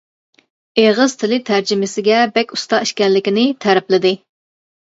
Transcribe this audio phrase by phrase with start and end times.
[0.83, 4.17] ئېغىز تىلى تەرجىمىسىگە بەك ئۇستا ئىكەنلىكىنى تەرىپلىدى.